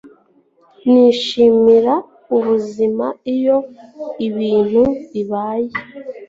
Nishimira 0.89 1.93
ubuzima 2.37 3.05
iyo 3.35 3.57
ibintu 4.27 4.81
bibaye. 5.11 5.69